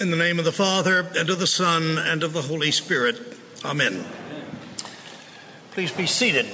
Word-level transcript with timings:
In 0.00 0.10
the 0.10 0.16
name 0.16 0.38
of 0.38 0.46
the 0.46 0.50
Father, 0.50 1.00
and 1.14 1.28
of 1.28 1.38
the 1.38 1.46
Son, 1.46 1.98
and 1.98 2.22
of 2.22 2.32
the 2.32 2.40
Holy 2.40 2.70
Spirit. 2.70 3.20
Amen. 3.66 4.02
Please 5.72 5.92
be 5.92 6.06
seated. 6.06 6.46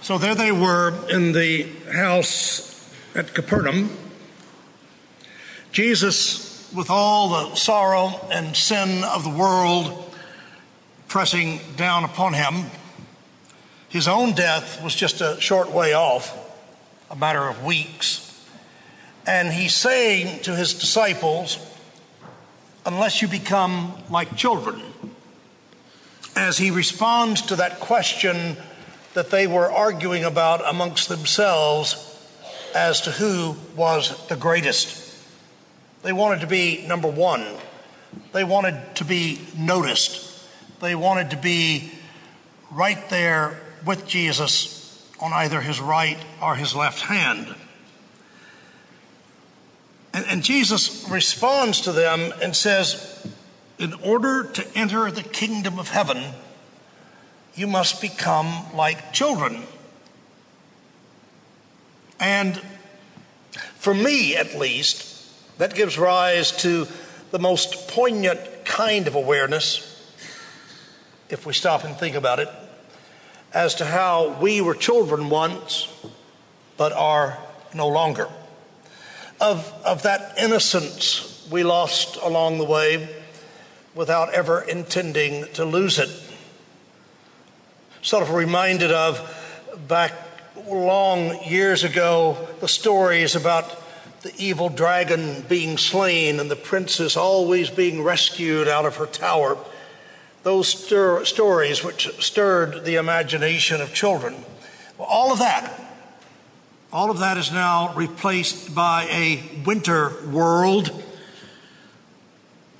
So 0.00 0.16
there 0.16 0.36
they 0.36 0.52
were 0.52 0.94
in 1.10 1.32
the 1.32 1.64
house 1.92 2.88
at 3.16 3.34
Capernaum. 3.34 3.90
Jesus, 5.72 6.72
with 6.72 6.88
all 6.88 7.30
the 7.30 7.56
sorrow 7.56 8.28
and 8.30 8.56
sin 8.56 9.02
of 9.02 9.24
the 9.24 9.30
world 9.30 10.14
pressing 11.08 11.58
down 11.76 12.04
upon 12.04 12.32
him, 12.32 12.66
his 13.88 14.06
own 14.06 14.34
death 14.34 14.80
was 14.84 14.94
just 14.94 15.20
a 15.20 15.36
short 15.40 15.72
way 15.72 15.94
off, 15.94 16.32
a 17.10 17.16
matter 17.16 17.48
of 17.48 17.64
weeks. 17.64 18.40
And 19.26 19.52
he's 19.52 19.74
saying 19.74 20.42
to 20.42 20.54
his 20.54 20.74
disciples, 20.74 21.58
unless 22.86 23.22
you 23.22 23.28
become 23.28 23.92
like 24.10 24.36
children, 24.36 24.80
as 26.36 26.58
he 26.58 26.70
responds 26.70 27.42
to 27.42 27.56
that 27.56 27.80
question 27.80 28.56
that 29.14 29.30
they 29.30 29.46
were 29.46 29.70
arguing 29.70 30.24
about 30.24 30.66
amongst 30.68 31.08
themselves 31.08 32.04
as 32.74 33.00
to 33.00 33.10
who 33.10 33.56
was 33.76 34.26
the 34.28 34.36
greatest. 34.36 35.04
They 36.02 36.12
wanted 36.12 36.40
to 36.42 36.46
be 36.46 36.84
number 36.86 37.08
one. 37.08 37.44
They 38.32 38.44
wanted 38.44 38.96
to 38.96 39.04
be 39.04 39.40
noticed. 39.56 40.44
They 40.80 40.94
wanted 40.94 41.30
to 41.30 41.36
be 41.36 41.90
right 42.70 43.08
there 43.10 43.58
with 43.84 44.06
Jesus 44.06 45.10
on 45.20 45.32
either 45.32 45.60
his 45.60 45.80
right 45.80 46.18
or 46.40 46.54
his 46.54 46.74
left 46.74 47.00
hand. 47.00 47.54
And, 50.12 50.24
and 50.26 50.42
Jesus 50.42 51.06
responds 51.08 51.80
to 51.82 51.92
them 51.92 52.32
and 52.42 52.54
says, 52.54 53.26
In 53.78 53.92
order 53.94 54.44
to 54.44 54.66
enter 54.76 55.10
the 55.10 55.22
kingdom 55.22 55.78
of 55.78 55.90
heaven, 55.90 56.34
you 57.54 57.66
must 57.66 58.00
become 58.00 58.66
like 58.74 59.12
children. 59.12 59.62
And 62.20 62.60
for 63.76 63.94
me, 63.94 64.36
at 64.36 64.58
least, 64.58 65.04
that 65.58 65.74
gives 65.74 65.98
rise 65.98 66.52
to 66.62 66.86
the 67.30 67.38
most 67.38 67.88
poignant 67.88 68.40
kind 68.64 69.06
of 69.06 69.14
awareness, 69.14 69.84
if 71.28 71.44
we 71.46 71.52
stop 71.52 71.84
and 71.84 71.96
think 71.96 72.16
about 72.16 72.38
it, 72.38 72.48
as 73.52 73.74
to 73.76 73.84
how 73.84 74.38
we 74.40 74.60
were 74.60 74.74
children 74.74 75.30
once, 75.30 75.88
but 76.76 76.92
are 76.92 77.38
no 77.74 77.88
longer 77.88 78.28
of, 79.40 79.72
of 79.84 80.02
that 80.02 80.38
innocence 80.38 81.46
we 81.50 81.62
lost 81.62 82.16
along 82.16 82.58
the 82.58 82.64
way 82.64 83.08
without 83.94 84.32
ever 84.34 84.60
intending 84.60 85.46
to 85.54 85.64
lose 85.64 85.98
it. 85.98 86.10
Sort 88.02 88.22
of 88.22 88.32
reminded 88.32 88.92
of 88.92 89.34
back 89.88 90.12
long 90.66 91.42
years 91.44 91.84
ago 91.84 92.48
the 92.60 92.68
stories 92.68 93.34
about 93.34 93.82
the 94.22 94.32
evil 94.36 94.68
dragon 94.68 95.44
being 95.48 95.78
slain 95.78 96.40
and 96.40 96.50
the 96.50 96.56
princess 96.56 97.16
always 97.16 97.70
being 97.70 98.02
rescued 98.02 98.68
out 98.68 98.84
of 98.84 98.96
her 98.96 99.06
tower. 99.06 99.56
Those 100.42 100.68
stir- 100.68 101.24
stories 101.24 101.84
which 101.84 102.08
stirred 102.22 102.84
the 102.84 102.96
imagination 102.96 103.80
of 103.80 103.94
children. 103.94 104.34
Well, 104.96 105.08
all 105.08 105.32
of 105.32 105.38
that 105.38 105.87
all 106.92 107.10
of 107.10 107.18
that 107.18 107.36
is 107.36 107.52
now 107.52 107.94
replaced 107.94 108.74
by 108.74 109.04
a 109.10 109.62
winter 109.64 110.12
world, 110.26 110.90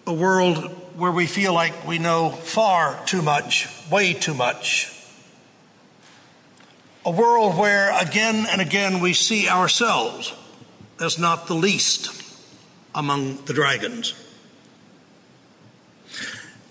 a 0.07 0.13
world 0.13 0.57
where 0.97 1.13
we 1.13 1.27
feel 1.27 1.53
like 1.53 1.87
we 1.87 1.99
know 1.99 2.31
far 2.31 2.99
too 3.05 3.21
much, 3.21 3.69
way 3.91 4.15
too 4.15 4.35
much. 4.35 4.95
A 7.05 7.11
world 7.11 7.57
where 7.57 7.97
again 8.01 8.47
and 8.51 8.61
again 8.61 9.01
we 9.01 9.13
see 9.13 9.49
ourselves 9.49 10.35
as 11.01 11.19
not 11.19 11.47
the 11.47 11.55
least 11.55 12.11
among 12.95 13.45
the 13.45 13.53
dragons. 13.53 14.15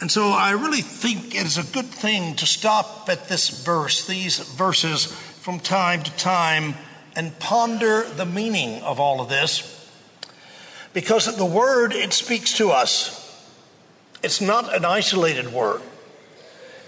And 0.02 0.12
so 0.12 0.30
I 0.30 0.52
really 0.52 0.82
think 0.82 1.34
it 1.34 1.46
is 1.46 1.58
a 1.58 1.64
good 1.64 1.86
thing 1.86 2.36
to 2.36 2.46
stop 2.46 3.08
at 3.10 3.30
this 3.30 3.64
verse, 3.64 4.06
these 4.06 4.40
verses 4.40 5.06
from 5.06 5.60
time 5.60 6.04
to 6.04 6.12
time 6.18 6.76
and 7.18 7.38
ponder 7.40 8.04
the 8.04 8.28
meaning 8.28 8.80
of 8.84 9.00
all 9.00 9.20
of 9.20 9.28
this 9.28 9.74
because 10.94 11.36
the 11.36 11.46
word 11.46 11.92
it 11.92 12.14
speaks 12.14 12.58
to 12.58 12.70
us. 12.70 13.16
It's 14.22 14.40
not 14.40 14.74
an 14.74 14.86
isolated 14.86 15.52
word. 15.52 15.82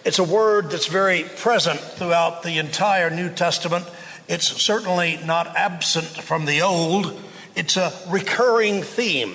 It's 0.06 0.20
a 0.20 0.24
word 0.24 0.70
that's 0.70 0.86
very 0.86 1.24
present 1.24 1.80
throughout 1.80 2.44
the 2.44 2.60
entire 2.60 3.10
new 3.10 3.30
testament. 3.30 3.90
It's 4.28 4.46
certainly 4.46 5.20
not 5.26 5.48
absent 5.58 6.06
from 6.06 6.46
the 6.46 6.62
old. 6.62 7.20
It's 7.56 7.76
a 7.76 7.92
recurring 8.08 8.84
theme. 8.84 9.34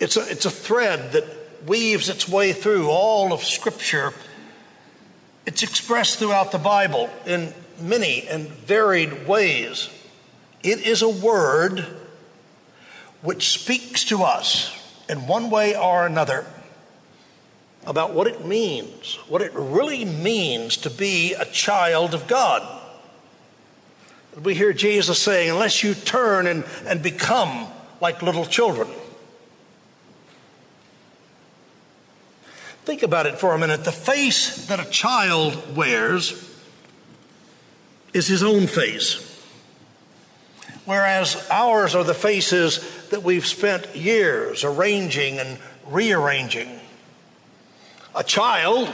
It's 0.00 0.16
a, 0.16 0.28
it's 0.30 0.46
a 0.46 0.50
thread 0.50 1.12
that 1.12 1.26
weaves 1.66 2.08
its 2.08 2.26
way 2.26 2.54
through 2.54 2.88
all 2.88 3.34
of 3.34 3.44
scripture. 3.44 4.14
It's 5.44 5.62
expressed 5.62 6.18
throughout 6.18 6.52
the 6.52 6.58
bible 6.58 7.10
in 7.26 7.52
many 7.82 8.26
and 8.28 8.48
varied 8.48 9.26
ways. 9.26 9.88
It 10.62 10.86
is 10.86 11.02
a 11.02 11.08
word 11.08 11.84
which 13.20 13.50
speaks 13.50 14.04
to 14.04 14.22
us 14.22 14.78
in 15.08 15.26
one 15.26 15.50
way 15.50 15.76
or 15.76 16.06
another 16.06 16.46
about 17.84 18.14
what 18.14 18.26
it 18.26 18.44
means, 18.44 19.16
what 19.28 19.42
it 19.42 19.52
really 19.54 20.04
means 20.04 20.76
to 20.78 20.90
be 20.90 21.34
a 21.34 21.44
child 21.44 22.14
of 22.14 22.26
God. 22.26 22.80
We 24.40 24.54
hear 24.54 24.72
Jesus 24.72 25.18
saying, 25.18 25.50
unless 25.50 25.82
you 25.82 25.94
turn 25.94 26.46
and, 26.46 26.64
and 26.86 27.02
become 27.02 27.66
like 28.00 28.22
little 28.22 28.46
children. 28.46 28.88
Think 32.84 33.02
about 33.02 33.26
it 33.26 33.38
for 33.38 33.54
a 33.54 33.58
minute. 33.58 33.84
The 33.84 33.92
face 33.92 34.66
that 34.66 34.80
a 34.80 34.90
child 34.90 35.76
wears 35.76 36.51
is 38.12 38.26
his 38.26 38.42
own 38.42 38.66
face. 38.66 39.28
Whereas 40.84 41.46
ours 41.50 41.94
are 41.94 42.04
the 42.04 42.14
faces 42.14 42.80
that 43.10 43.22
we've 43.22 43.46
spent 43.46 43.94
years 43.94 44.64
arranging 44.64 45.38
and 45.38 45.58
rearranging. 45.86 46.80
A 48.14 48.24
child 48.24 48.92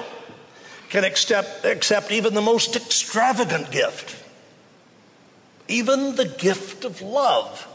can 0.91 1.05
accept, 1.05 1.65
accept 1.65 2.11
even 2.13 2.35
the 2.35 2.41
most 2.43 2.77
extravagant 2.77 3.71
gift, 3.71 4.23
even 5.67 6.17
the 6.17 6.25
gift 6.25 6.85
of 6.85 7.01
love. 7.01 7.67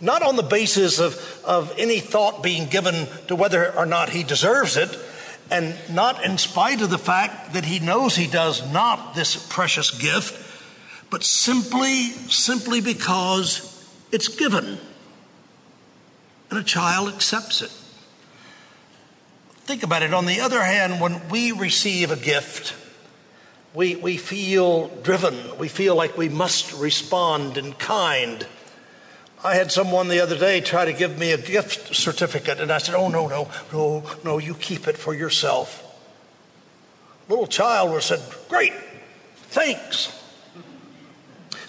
Not 0.00 0.22
on 0.22 0.36
the 0.36 0.42
basis 0.42 0.98
of, 0.98 1.42
of 1.44 1.74
any 1.78 2.00
thought 2.00 2.42
being 2.42 2.66
given 2.66 3.06
to 3.28 3.36
whether 3.36 3.74
or 3.76 3.86
not 3.86 4.10
he 4.10 4.22
deserves 4.22 4.76
it, 4.76 4.96
and 5.52 5.76
not 5.94 6.24
in 6.24 6.38
spite 6.38 6.80
of 6.80 6.88
the 6.88 6.98
fact 6.98 7.52
that 7.52 7.66
he 7.66 7.78
knows 7.78 8.16
he 8.16 8.26
does 8.26 8.66
not 8.72 9.14
this 9.14 9.36
precious 9.36 9.90
gift, 9.90 10.34
but 11.10 11.22
simply, 11.22 12.04
simply 12.30 12.80
because 12.80 13.86
it's 14.10 14.28
given. 14.28 14.78
And 16.48 16.58
a 16.58 16.62
child 16.62 17.12
accepts 17.12 17.60
it. 17.60 17.70
Think 19.66 19.82
about 19.82 20.02
it. 20.02 20.14
On 20.14 20.24
the 20.24 20.40
other 20.40 20.62
hand, 20.62 21.02
when 21.02 21.28
we 21.28 21.52
receive 21.52 22.10
a 22.10 22.16
gift, 22.16 22.74
we, 23.74 23.94
we 23.96 24.16
feel 24.16 24.88
driven. 25.02 25.58
We 25.58 25.68
feel 25.68 25.94
like 25.94 26.16
we 26.16 26.30
must 26.30 26.72
respond 26.72 27.58
in 27.58 27.74
kind. 27.74 28.46
I 29.44 29.56
had 29.56 29.72
someone 29.72 30.08
the 30.08 30.20
other 30.20 30.38
day 30.38 30.60
try 30.60 30.84
to 30.84 30.92
give 30.92 31.18
me 31.18 31.32
a 31.32 31.38
gift 31.38 31.96
certificate, 31.96 32.60
and 32.60 32.70
I 32.70 32.78
said, 32.78 32.94
Oh, 32.94 33.08
no, 33.08 33.26
no, 33.26 33.48
no, 33.72 34.04
no, 34.24 34.38
you 34.38 34.54
keep 34.54 34.86
it 34.86 34.96
for 34.96 35.14
yourself. 35.14 35.80
Little 37.28 37.48
child 37.48 37.90
would 37.90 37.96
have 37.96 38.04
said, 38.04 38.20
Great, 38.48 38.72
thanks. 39.34 40.16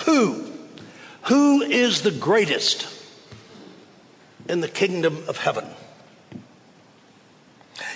Who? 0.05 0.51
Who 1.23 1.61
is 1.61 2.01
the 2.01 2.11
greatest 2.11 2.87
in 4.47 4.61
the 4.61 4.67
kingdom 4.67 5.23
of 5.27 5.37
heaven? 5.37 5.65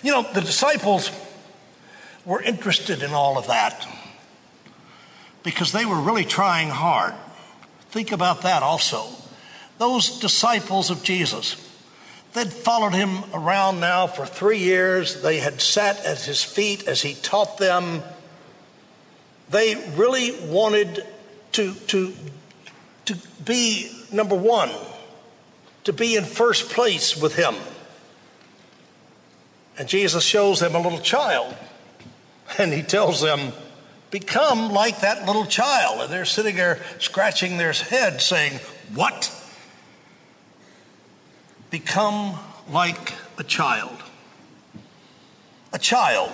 You 0.01 0.11
know, 0.11 0.25
the 0.33 0.41
disciples 0.41 1.11
were 2.25 2.41
interested 2.41 3.03
in 3.03 3.11
all 3.11 3.37
of 3.37 3.47
that 3.47 3.87
because 5.43 5.71
they 5.71 5.85
were 5.85 5.99
really 5.99 6.25
trying 6.25 6.69
hard. 6.69 7.13
Think 7.89 8.11
about 8.11 8.41
that 8.41 8.63
also 8.63 9.07
those 9.77 10.19
disciples 10.19 10.89
of 10.89 11.03
Jesus. 11.03 11.63
They'd 12.33 12.51
followed 12.51 12.93
him 12.93 13.23
around 13.33 13.79
now 13.79 14.07
for 14.07 14.25
three 14.25 14.59
years. 14.59 15.21
They 15.21 15.39
had 15.39 15.61
sat 15.61 16.03
at 16.05 16.19
his 16.19 16.43
feet 16.43 16.87
as 16.87 17.01
he 17.01 17.15
taught 17.15 17.57
them. 17.57 18.03
They 19.49 19.75
really 19.95 20.31
wanted 20.47 21.05
to, 21.53 21.73
to, 21.73 22.13
to 23.05 23.15
be 23.43 23.91
number 24.11 24.35
one, 24.35 24.69
to 25.85 25.93
be 25.93 26.15
in 26.15 26.23
first 26.23 26.69
place 26.69 27.15
with 27.15 27.35
Him. 27.35 27.55
And 29.77 29.87
Jesus 29.87 30.23
shows 30.23 30.59
them 30.59 30.75
a 30.75 30.79
little 30.79 30.99
child, 30.99 31.55
and 32.57 32.73
He 32.73 32.83
tells 32.83 33.21
them, 33.21 33.53
Become 34.09 34.71
like 34.71 35.01
that 35.01 35.25
little 35.25 35.45
child. 35.45 36.01
And 36.01 36.13
they're 36.13 36.23
sitting 36.23 36.55
there 36.55 36.79
scratching 36.99 37.57
their 37.57 37.73
head, 37.73 38.21
saying, 38.21 38.59
What? 38.93 39.33
Become 41.69 42.37
like 42.69 43.13
a 43.37 43.43
child. 43.43 43.97
A 45.73 45.79
child 45.79 46.31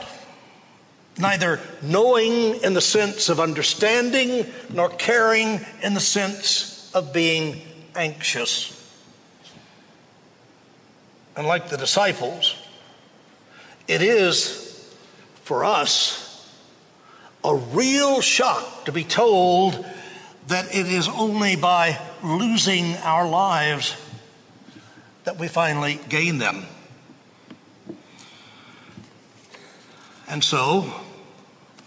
neither 1.18 1.60
knowing 1.82 2.56
in 2.64 2.74
the 2.74 2.82
sense 2.82 3.30
of 3.30 3.40
understanding 3.40 4.46
nor 4.70 4.90
caring 4.90 5.60
in 5.82 5.94
the 5.94 6.00
sense 6.00 6.92
of 6.94 7.14
being 7.14 7.62
anxious. 7.96 8.80
And 11.36 11.48
like 11.48 11.70
the 11.70 11.78
disciples, 11.78 12.56
it 13.88 14.02
is 14.02 14.88
for 15.44 15.66
us 15.66 16.30
a 17.44 17.56
real 17.56 18.22
shock 18.22 18.86
to 18.86 18.92
be 18.92 19.04
told 19.04 19.86
that 20.48 20.74
it 20.74 20.88
is 20.88 21.08
only 21.08 21.56
by 21.56 22.00
losing 22.24 22.96
our 22.98 23.28
lives 23.28 23.96
that 25.24 25.40
we 25.40 25.48
finally 25.48 26.00
gain 26.10 26.38
them. 26.38 26.66
And 30.28 30.44
so, 30.44 30.92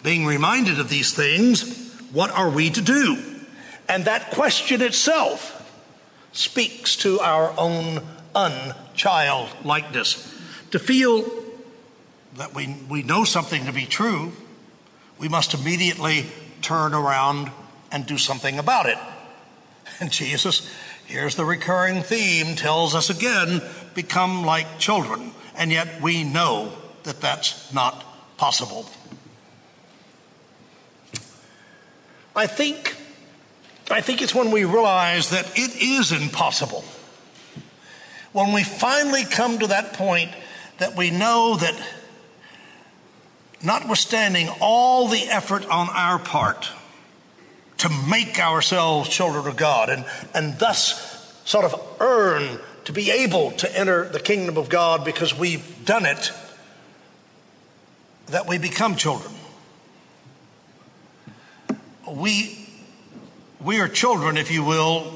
being 0.03 0.27
reminded 0.27 0.79
of 0.79 0.88
these 0.88 1.12
things, 1.12 1.93
what 2.12 2.31
are 2.31 2.50
we 2.50 2.71
to 2.71 2.81
do? 2.81 3.23
And 3.88 4.05
that 4.05 4.31
question 4.31 4.83
itself 4.83 5.53
speaks 6.33 6.97
to 6.97 7.21
our 7.21 7.55
own 7.59 8.03
unchildlikeness. 8.35 10.33
To 10.73 10.79
feel 10.79 11.25
that 12.35 12.55
we, 12.55 12.77
we 12.88 13.03
know 13.03 13.25
something 13.25 13.65
to 13.67 13.73
be 13.73 13.87
true, 13.87 14.33
we 15.19 15.29
must 15.29 15.55
immediately 15.55 16.27
turn 16.61 16.94
around 16.94 17.50
and 17.91 18.06
do 18.06 18.19
something 18.19 18.59
about 18.59 18.87
it. 18.87 18.99
And 19.99 20.12
Jesus, 20.12 20.71
here's 21.06 21.37
the 21.37 21.44
recurring 21.44 22.03
theme, 22.03 22.56
tells 22.56 22.94
us 22.94 23.11
again 23.11 23.62
become 23.94 24.44
like 24.44 24.79
children. 24.79 25.32
And 25.56 25.73
yet 25.73 26.03
we 26.03 26.23
know 26.25 26.73
that 27.05 27.20
that's 27.20 27.73
not 27.73 28.05
possible. 28.37 28.88
I 32.35 32.47
think, 32.47 32.94
I 33.91 34.03
think 34.03 34.20
it's 34.20 34.35
when 34.35 34.50
we 34.50 34.64
realize 34.64 35.31
that 35.31 35.50
it 35.56 35.81
is 35.81 36.12
impossible. 36.12 36.85
When 38.32 38.52
we 38.52 38.62
finally 38.62 39.25
come 39.25 39.59
to 39.61 39.69
that 39.69 39.94
point 39.94 40.31
that 40.79 40.94
we 40.94 41.11
know 41.11 41.56
that, 41.56 41.75
notwithstanding 43.62 44.50
all 44.61 45.09
the 45.09 45.23
effort 45.23 45.64
on 45.70 45.88
our 45.88 46.19
part 46.19 46.69
to 47.78 47.88
make 48.08 48.38
ourselves 48.38 49.08
children 49.08 49.46
of 49.46 49.56
God 49.56 49.90
and, 49.90 50.05
and 50.34 50.58
thus 50.58 51.40
sort 51.44 51.64
of 51.64 51.96
earn 52.00 52.58
to 52.84 52.93
be 52.93 53.11
able 53.11 53.50
to 53.52 53.78
enter 53.78 54.08
the 54.08 54.20
kingdom 54.20 54.56
of 54.56 54.69
God 54.69 55.05
because 55.05 55.37
we've 55.37 55.84
done 55.84 56.06
it 56.06 56.32
that 58.26 58.49
we 58.49 58.58
become 58.58 58.96
children. 58.96 59.32
We, 62.08 62.69
we 63.61 63.81
are 63.81 63.88
children, 63.88 64.37
if 64.37 64.50
you 64.50 64.64
will, 64.64 65.12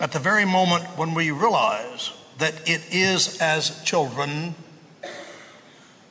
at 0.00 0.12
the 0.12 0.18
very 0.18 0.44
moment 0.44 0.84
when 0.96 1.14
we 1.14 1.30
realize 1.30 2.12
that 2.38 2.68
it 2.68 2.82
is 2.92 3.40
as 3.40 3.82
children 3.84 4.54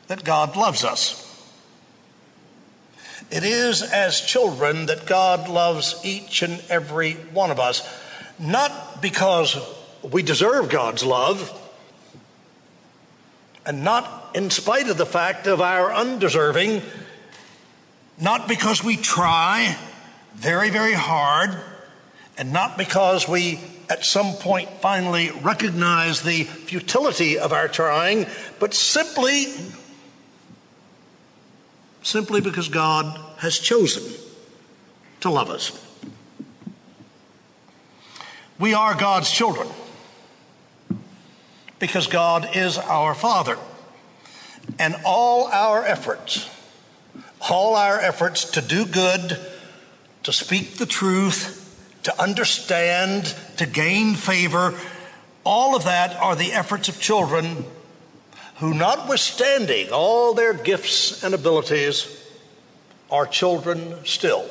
that 0.07 0.23
God 0.23 0.55
loves 0.55 0.83
us. 0.83 1.30
It 3.31 3.45
is 3.45 3.81
as 3.81 4.19
children 4.19 4.87
that 4.87 5.05
God 5.05 5.47
loves 5.47 6.01
each 6.03 6.41
and 6.41 6.61
every 6.69 7.13
one 7.13 7.49
of 7.49 7.61
us, 7.61 7.87
not 8.37 9.01
because 9.01 9.57
we 10.03 10.21
deserve 10.21 10.69
God's 10.69 11.05
love, 11.05 11.57
and 13.65 13.85
not 13.85 14.31
in 14.35 14.49
spite 14.49 14.89
of 14.89 14.97
the 14.97 15.05
fact 15.05 15.47
of 15.47 15.61
our 15.61 15.93
undeserving, 15.93 16.81
not 18.19 18.49
because 18.49 18.83
we 18.83 18.97
try 18.97 19.77
very, 20.35 20.69
very 20.69 20.93
hard, 20.93 21.57
and 22.37 22.51
not 22.51 22.77
because 22.77 23.29
we 23.29 23.61
at 23.89 24.03
some 24.03 24.33
point 24.33 24.69
finally 24.81 25.31
recognize 25.41 26.21
the 26.21 26.43
futility 26.43 27.39
of 27.39 27.53
our 27.53 27.69
trying, 27.69 28.25
but 28.59 28.73
simply 28.73 29.45
simply 32.01 32.41
because 32.41 32.67
God 32.67 33.19
has 33.37 33.59
chosen 33.59 34.03
to 35.21 35.29
love 35.29 35.49
us. 35.49 35.77
We 38.59 38.73
are 38.73 38.95
God's 38.95 39.31
children 39.31 39.67
because 41.79 42.07
God 42.07 42.55
is 42.55 42.77
our 42.77 43.15
Father. 43.15 43.57
And 44.77 44.95
all 45.03 45.47
our 45.47 45.83
efforts, 45.83 46.49
all 47.49 47.75
our 47.75 47.99
efforts 47.99 48.51
to 48.51 48.61
do 48.61 48.85
good, 48.85 49.39
to 50.23 50.31
speak 50.31 50.75
the 50.75 50.85
truth, 50.85 51.57
to 52.03 52.21
understand, 52.21 53.35
to 53.57 53.65
gain 53.65 54.13
favor, 54.13 54.77
all 55.43 55.75
of 55.75 55.85
that 55.85 56.15
are 56.17 56.35
the 56.35 56.53
efforts 56.53 56.87
of 56.87 56.99
children 56.99 57.65
who, 58.57 58.73
notwithstanding 58.73 59.89
all 59.91 60.33
their 60.33 60.53
gifts 60.53 61.23
and 61.23 61.33
abilities, 61.33 62.17
are 63.09 63.25
children 63.25 63.95
still. 64.05 64.49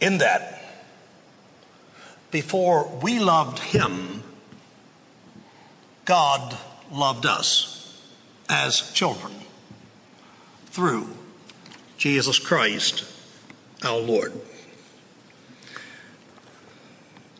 In 0.00 0.18
that, 0.18 0.62
before 2.30 2.88
we 3.02 3.18
loved 3.18 3.58
Him, 3.58 4.22
God 6.04 6.56
loved 6.92 7.26
us 7.26 8.00
as 8.48 8.92
children 8.92 9.32
through 10.66 11.08
Jesus 11.96 12.38
Christ 12.38 13.04
our 13.82 13.98
Lord. 13.98 14.32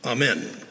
Amen. 0.04 0.65